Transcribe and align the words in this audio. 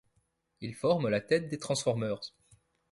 Ils 0.61 0.73
forment 0.73 1.09
la 1.09 1.21
tête 1.21 1.47
des 1.47 1.59
Transformers. 1.59 2.21